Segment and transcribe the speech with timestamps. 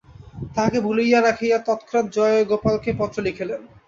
[0.55, 3.61] তাহাকে ভুলাইয়া রাখিয়া তৎক্ষণাৎ জয়গোপালকে পত্র লিখিলেন।